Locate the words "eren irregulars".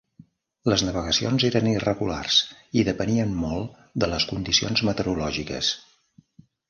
1.49-2.37